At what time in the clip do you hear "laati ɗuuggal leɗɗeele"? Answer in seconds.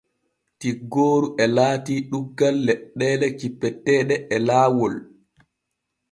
1.55-3.27